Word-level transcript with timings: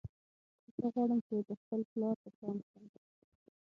زه 0.79 0.85
غواړم 0.93 1.19
چې 1.27 1.35
د 1.47 1.51
خپل 1.61 1.81
پلار 1.91 2.15
په 2.23 2.29
شان 2.37 2.57
شم 2.67 2.85